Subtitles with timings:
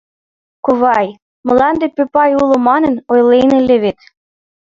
[0.65, 1.07] —Ковай,
[1.47, 3.99] мланде пӧпай уло манын, ойлен ыле вет.